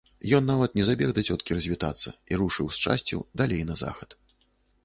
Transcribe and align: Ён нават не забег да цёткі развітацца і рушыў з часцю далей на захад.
Ён 0.37 0.47
нават 0.51 0.71
не 0.77 0.85
забег 0.87 1.11
да 1.17 1.23
цёткі 1.33 1.57
развітацца 1.59 2.15
і 2.33 2.39
рушыў 2.43 2.67
з 2.79 2.89
часцю 2.89 3.17
далей 3.43 3.63
на 3.69 3.75
захад. 3.83 4.19